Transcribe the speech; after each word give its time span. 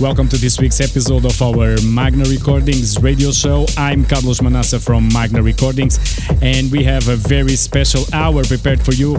Welcome 0.00 0.28
to 0.28 0.38
this 0.38 0.58
week's 0.58 0.80
episode 0.80 1.26
of 1.26 1.42
our 1.42 1.76
Magna 1.82 2.24
Recordings 2.24 2.98
radio 3.02 3.32
show. 3.32 3.66
I'm 3.76 4.06
Carlos 4.06 4.40
Manaça 4.40 4.82
from 4.82 5.10
Magna 5.12 5.42
Recordings, 5.42 5.98
and 6.40 6.72
we 6.72 6.84
have 6.84 7.06
a 7.08 7.16
very 7.16 7.54
special 7.54 8.04
hour 8.14 8.42
prepared 8.44 8.82
for 8.82 8.92
you. 8.92 9.16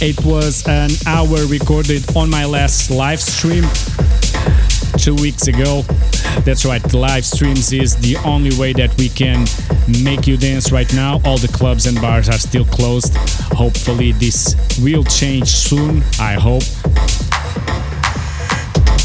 It 0.00 0.18
was 0.24 0.66
an 0.66 0.92
hour 1.06 1.44
recorded 1.46 2.16
on 2.16 2.30
my 2.30 2.46
last 2.46 2.90
live 2.90 3.20
stream 3.20 3.64
two 4.96 5.14
weeks 5.16 5.46
ago. 5.46 5.82
That's 6.46 6.64
right, 6.64 6.82
live 6.94 7.26
streams 7.26 7.70
is 7.70 7.94
the 7.96 8.16
only 8.24 8.56
way 8.58 8.72
that 8.72 8.96
we 8.96 9.10
can 9.10 9.44
make 10.02 10.26
you 10.26 10.38
dance 10.38 10.72
right 10.72 10.90
now. 10.94 11.20
All 11.26 11.36
the 11.36 11.52
clubs 11.52 11.84
and 11.84 12.00
bars 12.00 12.30
are 12.30 12.38
still 12.38 12.64
closed. 12.64 13.14
Hopefully, 13.52 14.12
this 14.12 14.56
will 14.82 15.04
change 15.04 15.48
soon. 15.48 16.02
I 16.18 16.32
hope. 16.32 16.62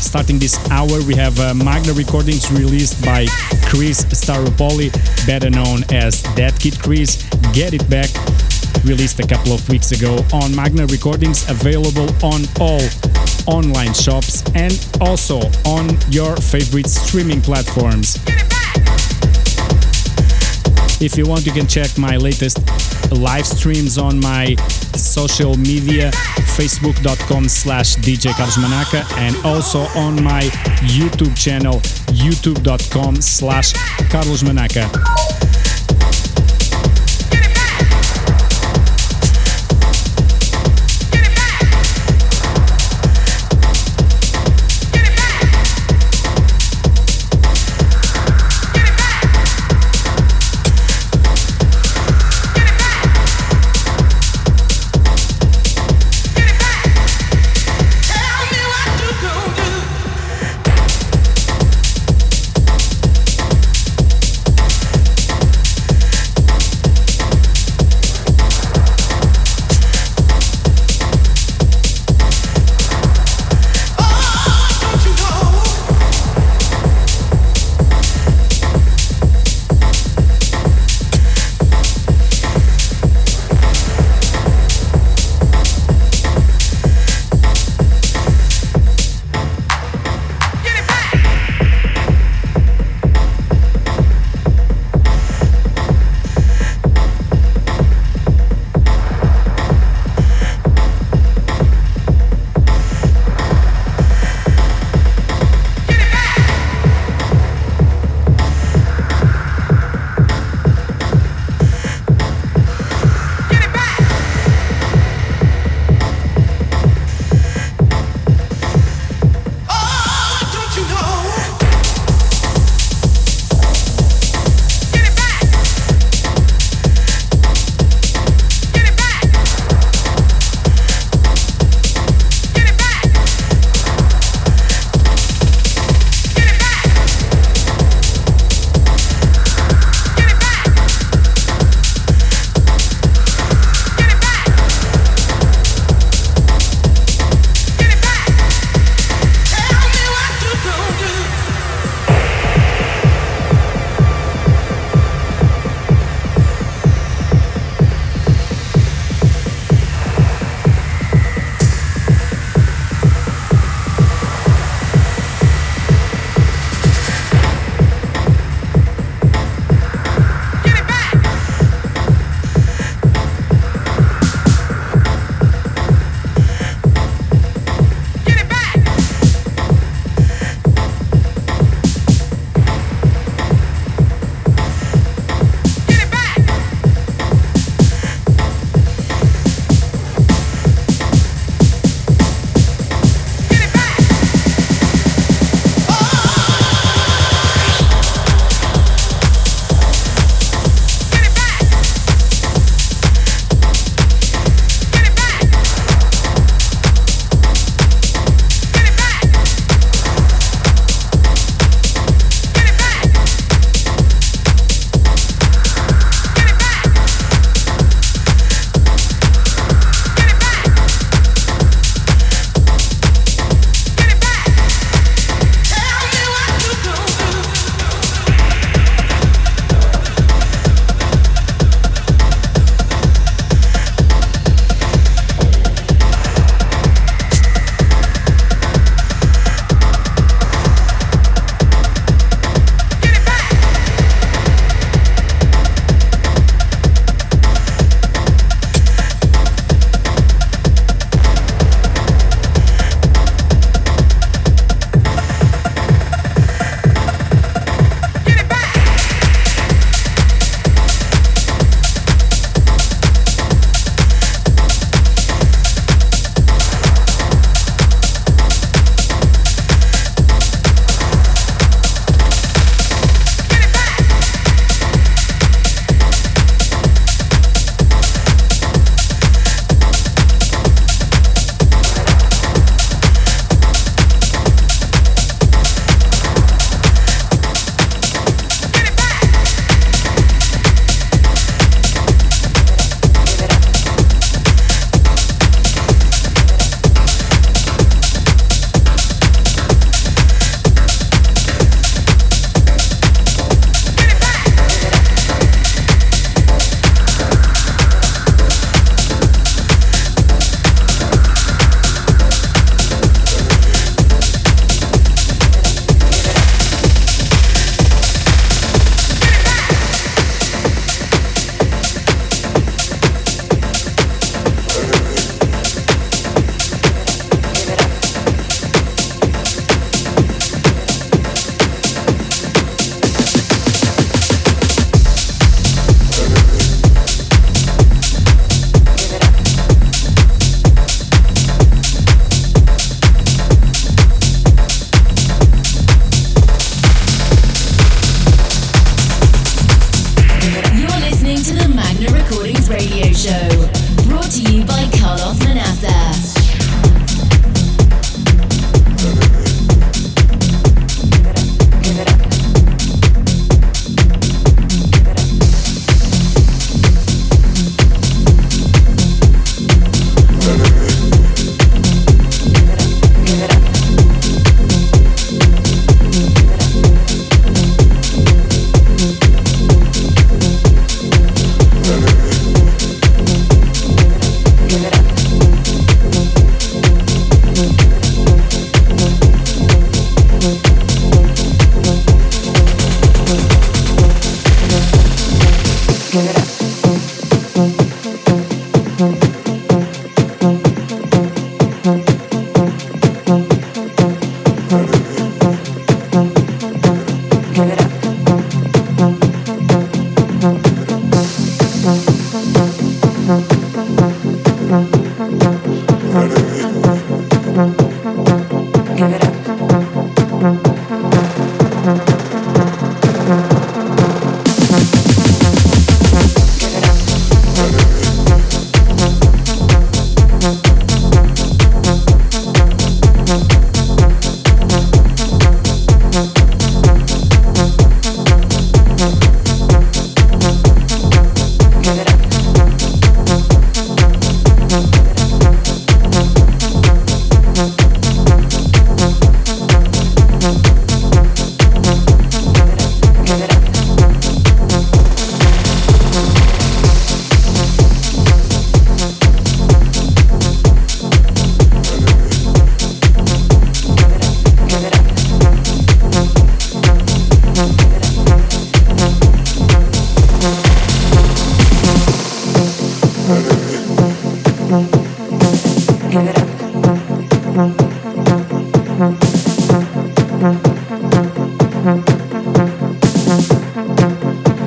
Starting 0.02 0.40
this 0.40 0.58
hour, 0.70 1.02
we 1.04 1.16
have 1.16 1.40
uh, 1.40 1.54
Magna 1.54 1.94
recordings 1.94 2.52
released 2.52 3.04
by 3.04 3.26
Chris 3.66 4.06
Staropoli, 4.06 4.92
better 5.26 5.50
known 5.50 5.84
as 5.92 6.24
Dead 6.36 6.58
Kid 6.60 6.80
Chris. 6.80 7.24
Get 7.54 7.74
It 7.74 7.88
Back, 7.90 8.10
released 8.84 9.20
a 9.20 9.28
couple 9.28 9.54
of 9.54 9.68
weeks 9.70 9.92
ago 9.92 10.18
on 10.34 10.56
Magna 10.56 10.86
Recordings, 10.88 11.50
available 11.50 12.10
on 12.24 12.42
all 12.60 12.82
online 13.48 13.94
shops 13.94 14.44
and 14.56 14.74
also 15.02 15.40
on 15.66 15.98
your 16.10 16.36
favorite 16.38 16.88
streaming 16.88 17.42
platforms. 17.42 18.18
If 21.00 21.18
you 21.18 21.26
want, 21.28 21.46
you 21.46 21.52
can 21.52 21.68
check 21.68 21.98
my 21.98 22.18
latest 22.18 22.60
live 23.12 23.46
streams 23.46 23.98
on 23.98 24.20
my 24.20 24.56
social 24.96 25.56
media, 25.56 26.12
facebook.com 26.58 27.48
slash 27.48 27.96
DJ 27.98 28.34
Carlos 28.34 29.06
and 29.18 29.36
also 29.46 29.82
on 30.00 30.22
my 30.24 30.42
YouTube 30.90 31.38
channel, 31.38 31.76
youtube.com 32.14 33.22
slash 33.22 33.74
Carlos. 34.10 35.37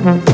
Mm-hmm. 0.03 0.30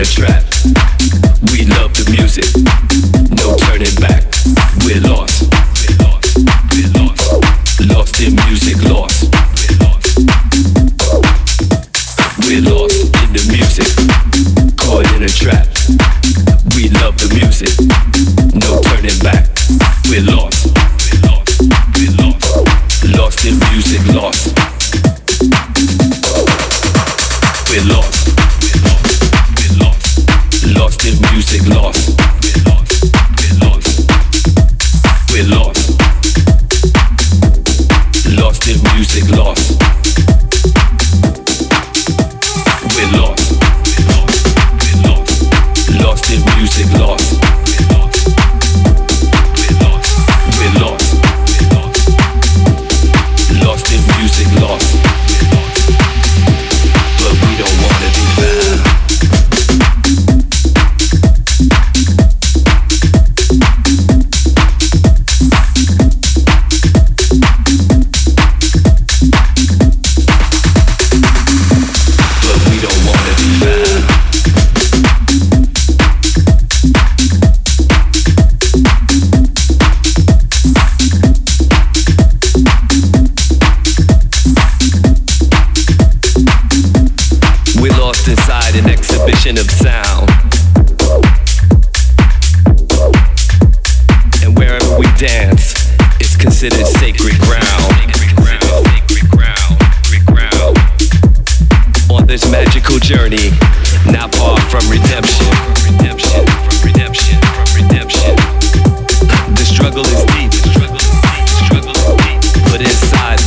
A 0.00 0.04
trap. 0.04 0.42
We 1.52 1.66
love 1.66 1.92
the 1.92 2.08
music, 2.10 2.48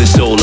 inside 0.03 0.37
the 0.37 0.42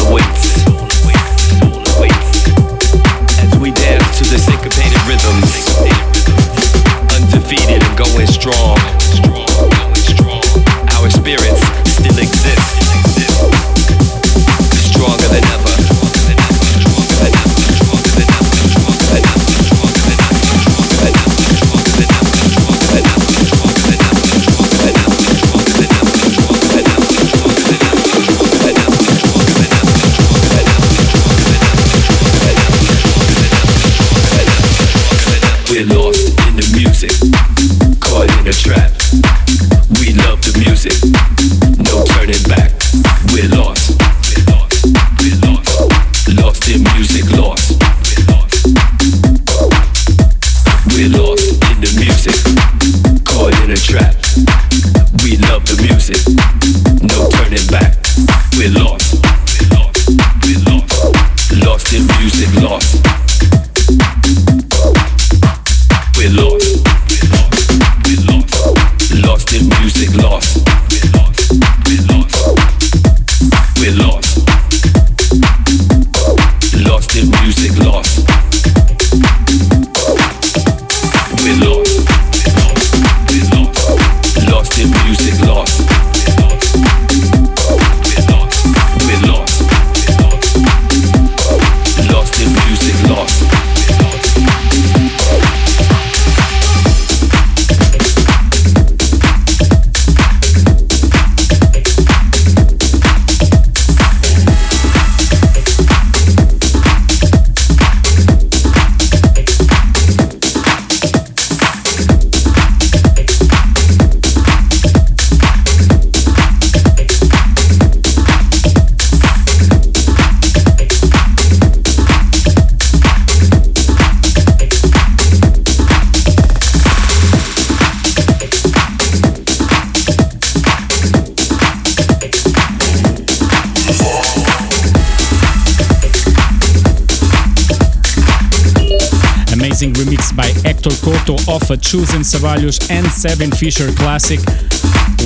of 141.50 141.68
a 141.68 141.76
Chus 141.76 142.12
& 142.12 142.22
Ceballos 142.22 142.90
and 142.90 143.06
Seven 143.10 143.50
Fisher 143.50 143.90
classic 143.92 144.38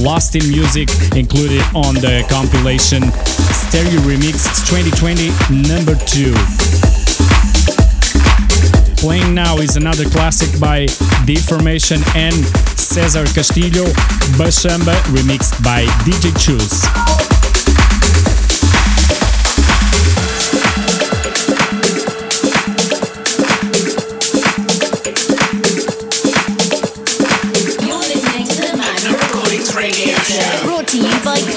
Lost 0.01 0.35
in 0.35 0.49
Music 0.49 0.89
included 1.15 1.61
on 1.75 1.95
the 1.97 2.25
compilation 2.31 3.03
Stereo 3.53 4.01
Remix 4.01 4.49
2020 4.65 5.29
number 5.69 5.95
2. 6.07 6.33
Playing 8.97 9.35
now 9.35 9.59
is 9.59 9.77
another 9.77 10.09
classic 10.09 10.59
by 10.59 10.87
Deformation 11.27 12.01
and 12.17 12.35
Cesar 12.79 13.27
Castillo, 13.27 13.85
Bashamba 14.39 14.95
remixed 15.13 15.63
by 15.63 15.85
DJ 16.05 16.33
Chus. 16.41 17.04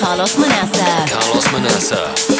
Carlos 0.07 0.37
Manaça. 0.37 1.05
Carlos 1.09 1.45
Manaça. 1.51 2.36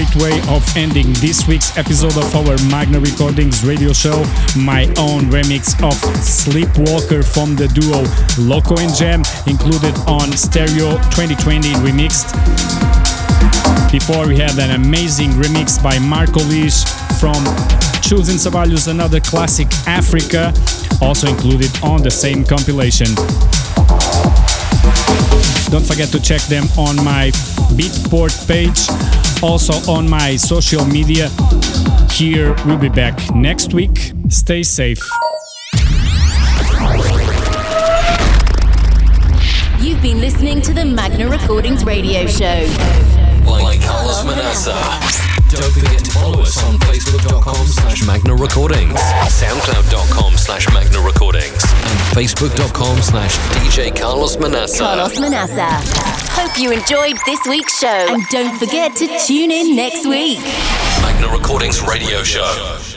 Great 0.00 0.32
way 0.32 0.40
of 0.48 0.64
ending 0.78 1.12
this 1.20 1.46
week's 1.46 1.76
episode 1.76 2.16
of 2.16 2.34
our 2.34 2.56
Magna 2.70 2.98
Recordings 2.98 3.62
radio 3.62 3.92
show. 3.92 4.16
My 4.56 4.86
own 4.96 5.28
remix 5.28 5.76
of 5.84 5.92
Sleepwalker 6.24 7.22
from 7.22 7.54
the 7.54 7.68
duo 7.68 8.08
Loco 8.38 8.78
and 8.78 8.94
Jam, 8.94 9.20
included 9.46 9.94
on 10.08 10.32
Stereo 10.32 10.96
2020 11.12 11.74
remixed. 11.84 12.32
Before 13.92 14.26
we 14.26 14.38
had 14.38 14.58
an 14.58 14.70
amazing 14.70 15.32
remix 15.32 15.76
by 15.82 15.98
Marco 15.98 16.40
Lys 16.44 16.84
from 17.20 17.44
Chus 18.00 18.32
& 18.32 18.40
Ceballos, 18.40 18.88
another 18.88 19.20
classic 19.20 19.68
Africa, 19.86 20.54
also 21.02 21.28
included 21.28 21.70
on 21.82 22.02
the 22.02 22.10
same 22.10 22.42
compilation. 22.42 23.08
Don't 25.68 25.84
forget 25.86 26.08
to 26.08 26.20
check 26.20 26.40
them 26.48 26.64
on 26.78 26.96
my 27.04 27.30
Beatport 27.76 28.32
page, 28.48 28.88
also 29.42 29.74
on 29.90 30.08
my 30.08 30.36
social 30.36 30.84
media. 30.84 31.28
Here, 32.10 32.54
we'll 32.66 32.78
be 32.78 32.88
back 32.88 33.34
next 33.34 33.72
week. 33.72 34.12
Stay 34.28 34.62
safe. 34.62 35.00
You've 39.80 40.02
been 40.02 40.20
listening 40.20 40.60
to 40.62 40.74
the 40.74 40.84
Magna 40.84 41.28
Recordings 41.28 41.84
radio 41.84 42.26
show. 42.26 42.66
Like 43.46 43.82
Carlos 43.82 44.22
Manaça. 44.24 44.74
Don't 45.50 45.72
forget 45.72 46.04
to 46.04 46.10
follow 46.12 46.42
us 46.42 46.62
on 46.62 46.78
facebook.com 46.78 47.66
slash 47.66 48.06
Magna 48.06 48.36
Recordings, 48.36 48.94
soundcloud.com 48.94 50.36
slash 50.36 50.72
Magna 50.72 51.00
Recordings, 51.00 51.64
and 51.64 51.98
facebook.com 52.14 53.02
slash 53.02 53.36
DJ 53.54 53.98
Carlos 53.98 54.36
Manaça. 54.36 54.78
Carlos 54.78 55.18
Manaça. 55.18 56.19
Hope 56.40 56.58
you 56.58 56.72
enjoyed 56.72 57.18
this 57.26 57.46
week's 57.46 57.78
show. 57.78 57.86
And 57.86 58.26
don't 58.28 58.58
forget 58.58 58.96
to 58.96 59.06
tune 59.26 59.50
in 59.50 59.76
next 59.76 60.06
week. 60.06 60.38
Magna 61.02 61.28
Recordings 61.28 61.82
Radio 61.82 62.22
Show. 62.22 62.89